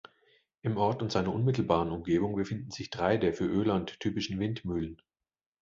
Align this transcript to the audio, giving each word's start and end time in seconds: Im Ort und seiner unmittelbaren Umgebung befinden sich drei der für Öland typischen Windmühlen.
Im 0.63 0.77
Ort 0.77 1.03
und 1.03 1.11
seiner 1.11 1.31
unmittelbaren 1.31 1.91
Umgebung 1.91 2.35
befinden 2.35 2.71
sich 2.71 2.89
drei 2.89 3.17
der 3.17 3.35
für 3.35 3.45
Öland 3.45 3.99
typischen 3.99 4.39
Windmühlen. 4.39 4.99